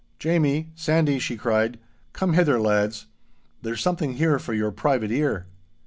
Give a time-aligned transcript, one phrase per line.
[0.17, 1.77] 'Jamie, Sandy,' she cried,
[2.11, 3.05] 'come hither, lads.
[3.61, 5.45] There's something here for your private ear!